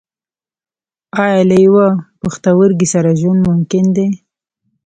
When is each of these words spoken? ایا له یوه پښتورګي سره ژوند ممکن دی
ایا 1.23 1.41
له 1.49 1.57
یوه 1.65 1.85
پښتورګي 2.21 2.87
سره 2.93 3.09
ژوند 3.19 3.39
ممکن 3.49 3.85
دی 3.95 4.07